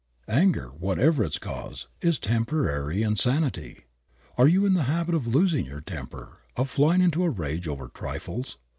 [0.33, 3.81] Anger, whatever its cause, is temporary insanity.
[4.35, 7.87] Are you in the habit of losing your temper, of flying into a rage over
[7.87, 8.57] trifles?